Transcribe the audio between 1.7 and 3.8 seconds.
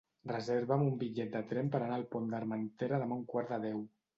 per anar al Pont d'Armentera demà a un quart de